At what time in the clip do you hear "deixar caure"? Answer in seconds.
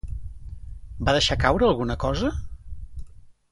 1.17-1.67